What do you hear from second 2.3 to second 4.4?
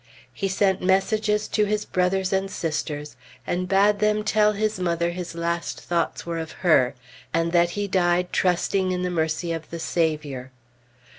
and sisters, and bade them